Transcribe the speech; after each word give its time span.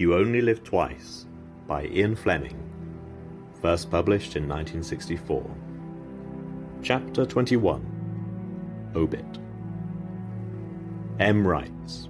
You 0.00 0.14
Only 0.14 0.40
Live 0.40 0.64
Twice 0.64 1.26
by 1.68 1.84
Ian 1.84 2.16
Fleming, 2.16 2.56
first 3.60 3.90
published 3.90 4.34
in 4.34 4.48
1964. 4.48 5.44
Chapter 6.82 7.26
21 7.26 8.92
Obit 8.96 9.38
M. 11.18 11.46
writes 11.46 12.08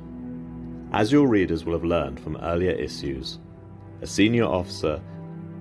As 0.92 1.10
your 1.10 1.26
readers 1.26 1.64
will 1.64 1.72
have 1.72 1.82
learned 1.82 2.20
from 2.20 2.36
earlier 2.36 2.70
issues, 2.70 3.40
a 4.02 4.06
senior 4.06 4.44
officer 4.44 5.02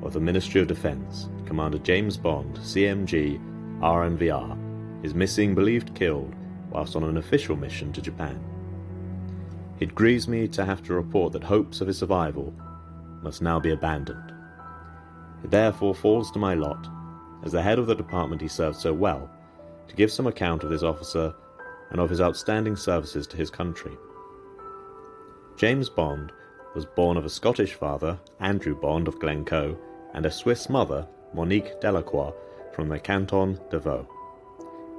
of 0.04 0.14
the 0.14 0.20
Ministry 0.20 0.62
of 0.62 0.68
Defense, 0.68 1.30
Commander 1.48 1.80
James 1.80 2.16
Bond, 2.16 2.58
CMG, 2.58 3.42
RNVR, 3.80 5.04
is 5.04 5.16
missing, 5.16 5.56
believed 5.56 5.96
killed, 5.96 6.36
whilst 6.70 6.96
on 6.96 7.06
an 7.06 7.18
official 7.18 7.56
mission 7.56 7.92
to 7.92 8.04
Japan. 8.04 8.40
It 9.80 9.96
grieves 9.96 10.28
me 10.28 10.48
to 10.50 10.66
have 10.66 10.84
to 10.84 10.94
report 10.94 11.32
that 11.34 11.44
hopes 11.44 11.80
of 11.80 11.88
his 11.88 11.98
survival 11.98 12.54
must 13.22 13.42
now 13.42 13.60
be 13.60 13.72
abandoned. 13.72 14.34
It 15.44 15.52
therefore 15.52 15.96
falls 15.96 16.32
to 16.32 16.40
my 16.40 16.54
lot, 16.54 16.86
as 17.44 17.54
the 17.54 17.62
head 17.62 17.80
of 17.80 17.88
the 17.88 17.96
department 17.96 18.42
he 18.42 18.50
served 18.50 18.76
so 18.76 18.94
well, 18.94 19.30
to 19.88 19.96
give 19.96 20.12
some 20.12 20.28
account 20.28 20.64
of 20.64 20.70
this 20.70 20.84
officer 20.84 21.34
and 21.92 22.02
of 22.02 22.10
his 22.10 22.20
outstanding 22.20 22.76
services 22.76 23.26
to 23.28 23.38
his 23.38 23.50
country. 23.50 23.98
James 25.56 25.90
Bond 25.90 26.34
was 26.76 26.86
born 26.86 27.16
of 27.16 27.26
a 27.26 27.30
Scottish 27.30 27.74
father, 27.74 28.20
Andrew 28.42 28.76
Bond 28.76 29.08
of 29.08 29.20
Glencoe, 29.20 29.78
and 30.14 30.26
a 30.26 30.32
Swiss 30.32 30.70
mother, 30.70 31.08
Monique 31.34 31.80
Delacroix, 31.80 32.34
from 32.74 32.90
the 32.90 33.00
canton 33.00 33.58
de 33.70 33.80
Vaud. 33.80 34.06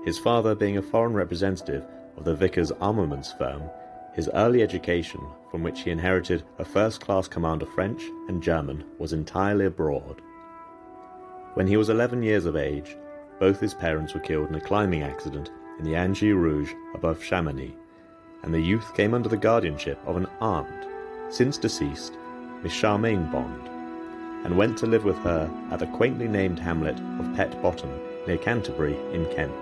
His 0.07 0.19
father 0.19 0.55
being 0.55 0.79
a 0.79 0.83
foreign 0.83 1.13
representative 1.13 1.85
of 2.17 2.25
the 2.25 2.35
Vickers 2.35 2.73
armaments 2.73 3.33
firm 3.33 3.63
his 4.15 4.29
early 4.35 4.63
education, 4.63 5.21
from 5.51 5.63
which 5.63 5.81
he 5.81 5.91
inherited 5.91 6.43
a 6.59 6.65
first 6.65 7.01
class 7.01 7.29
command 7.29 7.63
of 7.63 7.73
French 7.73 8.03
and 8.29 8.43
German, 8.43 8.85
was 8.99 9.13
entirely 9.13 9.67
abroad. 9.67 10.21
When 11.55 11.67
he 11.67 11.77
was 11.77 11.89
11 11.89 12.23
years 12.23 12.45
of 12.45 12.57
age, 12.57 12.97
both 13.39 13.61
his 13.61 13.75
parents 13.75 14.15
were 14.15 14.21
killed 14.21 14.49
in 14.49 14.55
a 14.55 14.61
climbing 14.61 15.03
accident 15.03 15.51
in 15.79 15.85
the 15.85 15.95
Aiguilles 15.95 16.35
Rouge 16.35 16.73
above 16.95 17.23
Chamonix, 17.23 17.75
and 18.43 18.53
the 18.53 18.61
youth 18.61 18.95
came 18.95 19.15
under 19.15 19.29
the 19.29 19.37
guardianship 19.37 19.99
of 20.07 20.17
an 20.17 20.27
aunt, 20.41 20.87
since 21.31 21.57
deceased, 21.57 22.17
Miss 22.63 22.73
Charmaine 22.73 23.31
Bond, 23.33 23.69
and 24.45 24.57
went 24.57 24.77
to 24.79 24.87
live 24.87 25.05
with 25.05 25.19
her 25.19 25.51
at 25.71 25.79
the 25.79 25.87
quaintly 25.87 26.29
named 26.29 26.59
hamlet 26.59 26.99
of 27.19 27.35
Pett 27.37 27.61
Bottom, 27.63 27.91
near 28.27 28.39
Canterbury 28.39 28.97
in 29.13 29.25
Kent. 29.35 29.53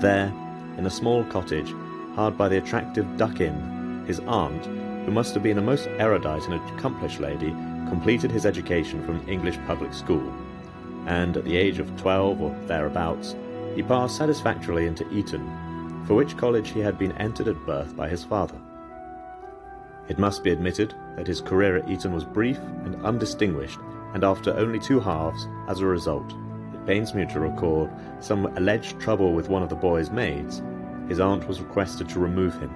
There, 0.00 0.32
in 0.76 0.86
a 0.86 0.90
small 0.90 1.24
cottage, 1.24 1.72
hard 2.14 2.38
by 2.38 2.48
the 2.48 2.58
attractive 2.58 3.16
Duck 3.16 3.40
Inn, 3.40 4.04
his 4.06 4.20
aunt, 4.20 4.64
who 5.04 5.10
must 5.10 5.34
have 5.34 5.42
been 5.42 5.58
a 5.58 5.62
most 5.62 5.88
erudite 5.98 6.48
and 6.48 6.54
accomplished 6.54 7.20
lady, 7.20 7.50
completed 7.88 8.30
his 8.30 8.46
education 8.46 9.04
from 9.04 9.16
an 9.16 9.28
English 9.28 9.58
public 9.66 9.92
school, 9.92 10.32
and 11.06 11.36
at 11.36 11.44
the 11.44 11.56
age 11.56 11.78
of 11.78 11.96
twelve 11.96 12.40
or 12.40 12.54
thereabouts, 12.66 13.34
he 13.74 13.82
passed 13.82 14.16
satisfactorily 14.16 14.86
into 14.86 15.08
Eton, 15.12 16.04
for 16.06 16.14
which 16.14 16.36
college 16.36 16.70
he 16.70 16.80
had 16.80 16.98
been 16.98 17.12
entered 17.12 17.48
at 17.48 17.66
birth 17.66 17.96
by 17.96 18.08
his 18.08 18.24
father. 18.24 18.56
It 20.08 20.18
must 20.18 20.44
be 20.44 20.50
admitted 20.52 20.94
that 21.16 21.26
his 21.26 21.40
career 21.40 21.76
at 21.78 21.88
Eton 21.90 22.12
was 22.12 22.24
brief 22.24 22.58
and 22.84 23.02
undistinguished, 23.04 23.78
and 24.12 24.22
after 24.22 24.54
only 24.56 24.78
two 24.78 25.00
halves, 25.00 25.48
as 25.66 25.80
a 25.80 25.86
result, 25.86 26.32
it 26.72 26.86
pains 26.86 27.14
me 27.14 27.26
to 27.26 27.40
record 27.40 27.90
some 28.20 28.46
alleged 28.56 29.00
trouble 29.00 29.32
with 29.32 29.48
one 29.48 29.62
of 29.62 29.68
the 29.68 29.74
boy's 29.74 30.10
maids, 30.10 30.62
his 31.08 31.20
aunt 31.20 31.46
was 31.46 31.60
requested 31.60 32.08
to 32.08 32.18
remove 32.18 32.54
him. 32.60 32.74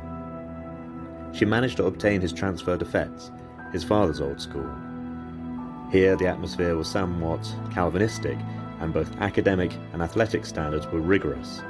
She 1.32 1.44
managed 1.44 1.76
to 1.78 1.86
obtain 1.86 2.20
his 2.20 2.32
transfer 2.32 2.76
to 2.76 2.84
Fettes, 2.84 3.30
his 3.72 3.84
father's 3.84 4.20
old 4.20 4.40
school. 4.40 4.70
Here 5.90 6.16
the 6.16 6.26
atmosphere 6.26 6.76
was 6.76 6.88
somewhat 6.88 7.46
Calvinistic, 7.72 8.38
and 8.80 8.92
both 8.92 9.16
academic 9.18 9.72
and 9.92 10.02
athletic 10.02 10.44
standards 10.44 10.86
were 10.86 11.00
rigorous. 11.00 11.62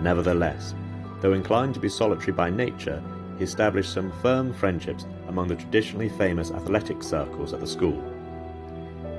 Nevertheless, 0.00 0.74
though 1.20 1.32
inclined 1.32 1.74
to 1.74 1.80
be 1.80 1.88
solitary 1.88 2.32
by 2.32 2.50
nature, 2.50 3.02
he 3.38 3.44
established 3.44 3.92
some 3.92 4.12
firm 4.22 4.52
friendships 4.52 5.06
among 5.28 5.48
the 5.48 5.56
traditionally 5.56 6.08
famous 6.08 6.50
athletic 6.50 7.02
circles 7.02 7.52
at 7.52 7.60
the 7.60 7.66
school. 7.66 8.02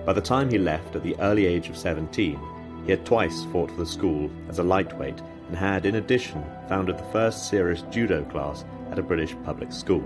By 0.06 0.14
the 0.14 0.22
time 0.22 0.50
he 0.50 0.58
left 0.58 0.96
at 0.96 1.04
the 1.04 1.18
early 1.20 1.46
age 1.46 1.70
of 1.70 1.78
17, 1.78 2.40
he 2.86 2.92
had 2.92 3.06
twice 3.06 3.46
fought 3.52 3.72
for 3.72 3.78
the 3.78 3.86
school 3.86 4.30
as 4.48 4.60
a 4.60 4.64
lightweight 4.64 5.22
and 5.48 5.58
had, 5.58 5.86
in 5.86 5.96
addition, 5.96 6.44
founded 6.68 6.98
the 6.98 7.12
first 7.12 7.50
serious 7.50 7.84
judo 7.92 8.24
class 8.26 8.66
at 8.92 9.00
a 9.00 9.04
British 9.04 9.36
public 9.44 9.72
school. 9.72 10.04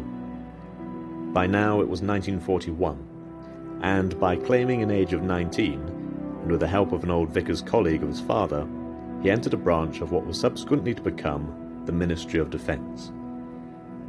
By 1.34 1.48
now 1.48 1.82
it 1.82 1.88
was 1.88 2.02
1941, 2.02 3.80
and 3.82 4.20
by 4.20 4.36
claiming 4.36 4.82
an 4.82 4.92
age 4.92 5.14
of 5.14 5.24
19, 5.24 5.74
and 5.74 6.52
with 6.52 6.60
the 6.60 6.68
help 6.68 6.92
of 6.92 7.04
an 7.04 7.12
old 7.12 7.30
Vickers 7.30 7.62
colleague 7.62 8.04
of 8.04 8.10
his 8.10 8.22
father, 8.22 8.68
he 9.22 9.30
entered 9.30 9.54
a 9.54 9.58
branch 9.58 10.02
of 10.02 10.12
what 10.12 10.26
was 10.26 10.40
subsequently 10.40 10.94
to 10.94 11.02
become 11.02 11.84
the 11.86 11.92
Ministry 11.92 12.40
of 12.40 12.50
Defence. 12.50 13.12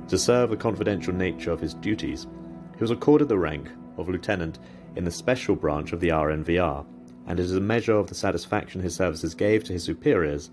To 0.09 0.19
serve 0.19 0.51
the 0.51 0.57
confidential 0.57 1.15
nature 1.15 1.53
of 1.53 1.61
his 1.61 1.75
duties, 1.75 2.27
he 2.77 2.83
was 2.83 2.91
accorded 2.91 3.29
the 3.29 3.39
rank 3.39 3.69
of 3.97 4.09
lieutenant 4.09 4.59
in 4.97 5.05
the 5.05 5.11
special 5.11 5.55
branch 5.55 5.93
of 5.93 6.01
the 6.01 6.09
RNVR, 6.09 6.85
and 7.27 7.39
it 7.39 7.43
is 7.43 7.55
a 7.55 7.61
measure 7.61 7.97
of 7.97 8.09
the 8.09 8.15
satisfaction 8.15 8.81
his 8.81 8.95
services 8.95 9.35
gave 9.35 9.63
to 9.65 9.73
his 9.73 9.85
superiors 9.85 10.51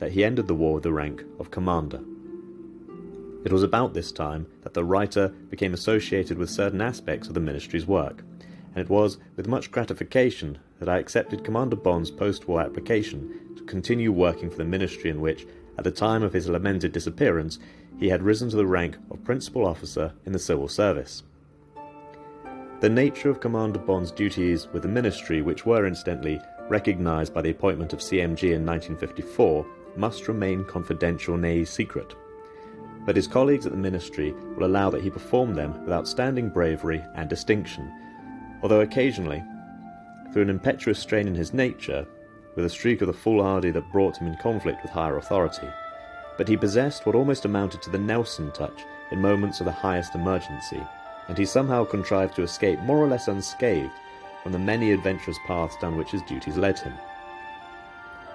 that 0.00 0.12
he 0.12 0.24
ended 0.24 0.48
the 0.48 0.54
war 0.54 0.74
with 0.74 0.82
the 0.82 0.92
rank 0.92 1.22
of 1.38 1.52
commander. 1.52 2.00
It 3.44 3.52
was 3.52 3.62
about 3.62 3.94
this 3.94 4.10
time 4.10 4.46
that 4.62 4.74
the 4.74 4.84
writer 4.84 5.28
became 5.28 5.72
associated 5.72 6.36
with 6.36 6.50
certain 6.50 6.80
aspects 6.80 7.28
of 7.28 7.34
the 7.34 7.40
ministry's 7.40 7.86
work, 7.86 8.24
and 8.74 8.84
it 8.84 8.90
was 8.90 9.18
with 9.36 9.48
much 9.48 9.70
gratification 9.70 10.58
that 10.78 10.88
I 10.88 10.98
accepted 10.98 11.44
Commander 11.44 11.76
Bond's 11.76 12.10
post 12.10 12.48
war 12.48 12.60
application 12.60 13.54
to 13.56 13.62
continue 13.64 14.12
working 14.12 14.50
for 14.50 14.56
the 14.56 14.64
ministry 14.64 15.10
in 15.10 15.20
which, 15.20 15.46
at 15.78 15.84
the 15.84 15.90
time 15.90 16.22
of 16.22 16.32
his 16.32 16.48
lamented 16.48 16.92
disappearance, 16.92 17.58
he 17.98 18.08
had 18.08 18.22
risen 18.22 18.50
to 18.50 18.56
the 18.56 18.66
rank 18.66 18.96
of 19.10 19.24
principal 19.24 19.66
officer 19.66 20.12
in 20.24 20.32
the 20.32 20.38
civil 20.38 20.68
service. 20.68 21.22
The 22.80 22.88
nature 22.88 23.28
of 23.28 23.40
Commander 23.40 23.78
Bond's 23.78 24.10
duties 24.10 24.68
with 24.72 24.82
the 24.82 24.88
ministry, 24.88 25.42
which 25.42 25.66
were 25.66 25.86
incidentally 25.86 26.40
recognised 26.68 27.34
by 27.34 27.42
the 27.42 27.50
appointment 27.50 27.92
of 27.92 28.00
CMG 28.00 28.54
in 28.54 28.64
1954, 28.64 29.66
must 29.96 30.28
remain 30.28 30.64
confidential, 30.64 31.36
nay, 31.36 31.64
secret. 31.64 32.14
But 33.06 33.16
his 33.16 33.26
colleagues 33.26 33.66
at 33.66 33.72
the 33.72 33.78
ministry 33.78 34.32
will 34.56 34.66
allow 34.66 34.90
that 34.90 35.02
he 35.02 35.10
performed 35.10 35.56
them 35.56 35.82
with 35.84 35.92
outstanding 35.92 36.50
bravery 36.50 37.02
and 37.14 37.28
distinction, 37.28 37.90
although 38.62 38.80
occasionally, 38.80 39.42
through 40.32 40.42
an 40.42 40.50
impetuous 40.50 40.98
strain 40.98 41.26
in 41.26 41.34
his 41.34 41.54
nature, 41.54 42.06
with 42.54 42.64
a 42.64 42.70
streak 42.70 43.00
of 43.00 43.06
the 43.06 43.12
foolhardy 43.12 43.70
that 43.70 43.90
brought 43.92 44.16
him 44.16 44.26
in 44.26 44.36
conflict 44.36 44.82
with 44.82 44.92
higher 44.92 45.16
authority. 45.16 45.68
But 46.36 46.48
he 46.48 46.56
possessed 46.56 47.06
what 47.06 47.14
almost 47.14 47.44
amounted 47.44 47.82
to 47.82 47.90
the 47.90 47.98
Nelson 47.98 48.50
touch 48.52 48.84
in 49.10 49.20
moments 49.20 49.60
of 49.60 49.66
the 49.66 49.72
highest 49.72 50.14
emergency, 50.14 50.80
and 51.28 51.36
he 51.36 51.44
somehow 51.44 51.84
contrived 51.84 52.34
to 52.36 52.42
escape 52.42 52.78
more 52.80 52.98
or 52.98 53.06
less 53.06 53.28
unscathed 53.28 53.92
from 54.42 54.52
the 54.52 54.58
many 54.58 54.92
adventurous 54.92 55.38
paths 55.46 55.76
down 55.80 55.96
which 55.96 56.10
his 56.10 56.22
duties 56.22 56.56
led 56.56 56.78
him. 56.78 56.92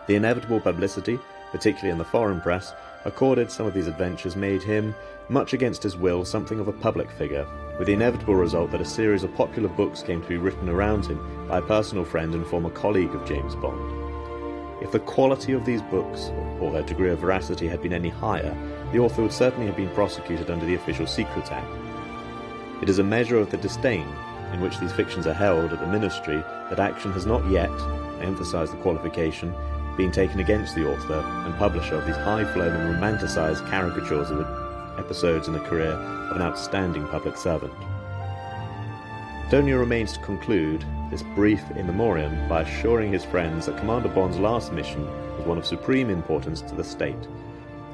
The 0.07 0.15
inevitable 0.15 0.59
publicity 0.59 1.19
particularly 1.55 1.89
in 1.89 1.97
the 1.97 2.03
foreign 2.03 2.41
press, 2.41 2.73
accorded 3.05 3.49
some 3.49 3.65
of 3.65 3.73
these 3.73 3.87
adventures 3.87 4.35
made 4.35 4.61
him, 4.61 4.93
much 5.29 5.53
against 5.53 5.81
his 5.81 5.95
will, 5.95 6.25
something 6.25 6.59
of 6.59 6.67
a 6.67 6.73
public 6.73 7.09
figure, 7.11 7.47
with 7.79 7.87
the 7.87 7.93
inevitable 7.93 8.35
result 8.35 8.71
that 8.71 8.81
a 8.81 8.85
series 8.85 9.23
of 9.23 9.33
popular 9.35 9.69
books 9.69 10.03
came 10.03 10.21
to 10.21 10.27
be 10.27 10.35
written 10.35 10.67
around 10.67 11.05
him 11.05 11.47
by 11.47 11.59
a 11.59 11.61
personal 11.61 12.03
friend 12.03 12.35
and 12.35 12.45
former 12.45 12.69
colleague 12.69 13.15
of 13.15 13.25
James 13.25 13.55
Bond. 13.55 14.83
If 14.83 14.91
the 14.91 14.99
quality 14.99 15.53
of 15.53 15.63
these 15.63 15.81
books, 15.83 16.29
or 16.59 16.73
their 16.73 16.83
degree 16.83 17.09
of 17.09 17.19
veracity, 17.19 17.69
had 17.69 17.81
been 17.81 17.93
any 17.93 18.09
higher, 18.09 18.53
the 18.91 18.99
author 18.99 19.21
would 19.21 19.31
certainly 19.31 19.67
have 19.67 19.77
been 19.77 19.89
prosecuted 19.91 20.51
under 20.51 20.65
the 20.65 20.75
Official 20.75 21.07
Secrets 21.07 21.51
Act. 21.51 21.71
It 22.83 22.89
is 22.89 22.99
a 22.99 23.03
measure 23.03 23.37
of 23.37 23.49
the 23.49 23.55
disdain 23.55 24.07
in 24.51 24.59
which 24.59 24.77
these 24.79 24.91
fictions 24.91 25.25
are 25.25 25.33
held 25.33 25.71
at 25.71 25.79
the 25.79 25.87
ministry 25.87 26.43
that 26.69 26.79
action 26.79 27.13
has 27.13 27.25
not 27.25 27.49
yet, 27.49 27.71
I 27.71 28.23
emphasize 28.23 28.71
the 28.71 28.77
qualification, 28.77 29.55
being 29.97 30.11
taken 30.11 30.39
against 30.39 30.75
the 30.75 30.87
author 30.87 31.19
and 31.45 31.55
publisher 31.55 31.95
of 31.95 32.05
these 32.05 32.15
high-flown 32.15 32.75
and 32.75 32.95
romanticized 32.95 33.67
caricatures 33.69 34.29
of 34.29 34.41
episodes 34.99 35.47
in 35.47 35.53
the 35.53 35.59
career 35.61 35.91
of 35.91 36.35
an 36.35 36.41
outstanding 36.41 37.07
public 37.07 37.37
servant. 37.37 37.73
It 39.51 39.57
remains 39.57 40.13
to 40.13 40.19
conclude 40.19 40.83
this 41.09 41.23
brief 41.35 41.61
in 41.71 41.85
memoriam 41.87 42.49
by 42.49 42.63
assuring 42.63 43.13
his 43.13 43.23
friends 43.23 43.67
that 43.67 43.77
Commander 43.77 44.09
Bond's 44.09 44.37
last 44.37 44.73
mission 44.73 45.05
was 45.37 45.45
one 45.45 45.57
of 45.57 45.65
supreme 45.65 46.09
importance 46.09 46.61
to 46.61 46.75
the 46.75 46.83
state. 46.83 47.27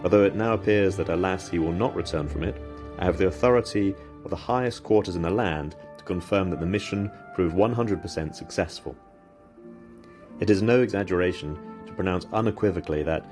Although 0.03 0.23
it 0.23 0.35
now 0.35 0.53
appears 0.53 0.95
that 0.95 1.09
alas 1.09 1.49
he 1.49 1.59
will 1.59 1.73
not 1.73 1.95
return 1.95 2.27
from 2.27 2.43
it, 2.43 2.59
I 2.97 3.05
have 3.05 3.17
the 3.17 3.27
authority 3.27 3.93
of 4.23 4.29
the 4.29 4.35
highest 4.35 4.83
quarters 4.83 5.15
in 5.15 5.21
the 5.21 5.29
land 5.29 5.75
to 5.97 6.03
confirm 6.03 6.49
that 6.49 6.59
the 6.59 6.65
mission 6.65 7.11
proved 7.35 7.55
100% 7.55 8.33
successful. 8.33 8.95
It 10.39 10.49
is 10.49 10.63
no 10.63 10.81
exaggeration 10.81 11.59
to 11.91 11.95
pronounce 11.95 12.25
unequivocally 12.33 13.03
that, 13.03 13.25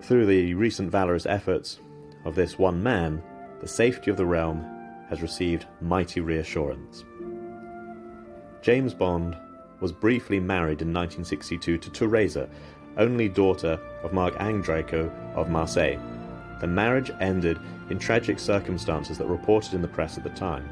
through 0.00 0.26
the 0.26 0.54
recent 0.54 0.90
valorous 0.90 1.26
efforts 1.26 1.80
of 2.24 2.34
this 2.34 2.58
one 2.58 2.82
man, 2.82 3.22
the 3.60 3.68
safety 3.68 4.10
of 4.10 4.16
the 4.16 4.26
realm 4.26 4.62
has 5.08 5.22
received 5.22 5.66
mighty 5.80 6.20
reassurance. 6.20 7.04
James 8.62 8.94
Bond 8.94 9.36
was 9.80 9.92
briefly 9.92 10.40
married 10.40 10.82
in 10.82 10.92
1962 10.92 11.78
to 11.78 11.90
Teresa, 11.90 12.48
only 12.96 13.28
daughter 13.28 13.78
of 14.02 14.12
Marc-Ange 14.12 14.64
Draco 14.64 15.10
of 15.34 15.50
Marseille. 15.50 15.98
The 16.60 16.66
marriage 16.66 17.10
ended 17.20 17.58
in 17.90 17.98
tragic 17.98 18.38
circumstances 18.38 19.18
that 19.18 19.26
reported 19.26 19.74
in 19.74 19.82
the 19.82 19.88
press 19.88 20.16
at 20.16 20.24
the 20.24 20.30
time. 20.30 20.68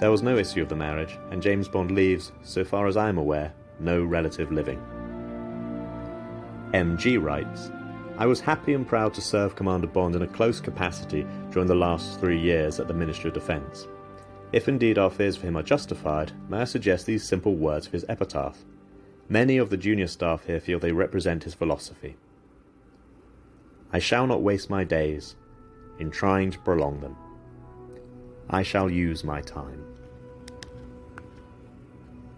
There 0.00 0.10
was 0.10 0.22
no 0.22 0.38
issue 0.38 0.62
of 0.62 0.68
the 0.68 0.76
marriage, 0.76 1.18
and 1.30 1.42
James 1.42 1.68
Bond 1.68 1.90
leaves, 1.90 2.32
so 2.42 2.64
far 2.64 2.86
as 2.86 2.96
I 2.96 3.08
am 3.08 3.18
aware, 3.18 3.52
no 3.80 4.02
relative 4.02 4.52
living. 4.52 4.80
MG 6.72 7.22
writes, 7.22 7.70
I 8.18 8.26
was 8.26 8.40
happy 8.40 8.74
and 8.74 8.86
proud 8.86 9.14
to 9.14 9.22
serve 9.22 9.56
Commander 9.56 9.86
Bond 9.86 10.14
in 10.14 10.22
a 10.22 10.26
close 10.26 10.60
capacity 10.60 11.26
during 11.50 11.66
the 11.66 11.74
last 11.74 12.20
three 12.20 12.38
years 12.38 12.78
at 12.78 12.88
the 12.88 12.94
Ministry 12.94 13.28
of 13.28 13.34
Defence. 13.34 13.88
If 14.52 14.68
indeed 14.68 14.98
our 14.98 15.08
fears 15.08 15.36
for 15.36 15.46
him 15.46 15.56
are 15.56 15.62
justified, 15.62 16.32
may 16.48 16.58
I 16.58 16.64
suggest 16.64 17.06
these 17.06 17.26
simple 17.26 17.54
words 17.54 17.86
for 17.86 17.92
his 17.92 18.04
epitaph? 18.08 18.58
Many 19.30 19.56
of 19.56 19.70
the 19.70 19.76
junior 19.76 20.08
staff 20.08 20.44
here 20.44 20.60
feel 20.60 20.78
they 20.78 20.92
represent 20.92 21.44
his 21.44 21.54
philosophy. 21.54 22.16
I 23.90 23.98
shall 23.98 24.26
not 24.26 24.42
waste 24.42 24.68
my 24.68 24.84
days 24.84 25.36
in 25.98 26.10
trying 26.10 26.50
to 26.50 26.58
prolong 26.58 27.00
them. 27.00 27.16
I 28.50 28.62
shall 28.62 28.90
use 28.90 29.24
my 29.24 29.40
time. 29.40 29.87